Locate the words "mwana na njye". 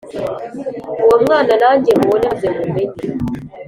1.23-1.91